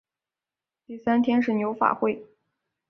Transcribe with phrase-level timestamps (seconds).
[0.87, 2.25] 第三天是牛法会。